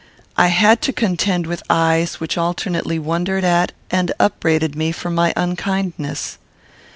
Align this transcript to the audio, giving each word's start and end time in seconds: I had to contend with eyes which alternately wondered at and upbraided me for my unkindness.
I 0.35 0.47
had 0.47 0.81
to 0.81 0.93
contend 0.93 1.45
with 1.45 1.61
eyes 1.69 2.15
which 2.19 2.35
alternately 2.35 2.97
wondered 2.97 3.43
at 3.43 3.71
and 3.91 4.11
upbraided 4.19 4.75
me 4.75 4.91
for 4.91 5.11
my 5.11 5.31
unkindness. 5.35 6.39